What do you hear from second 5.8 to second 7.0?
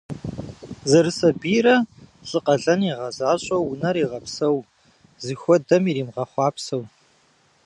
иримыгъэхъуапсэу.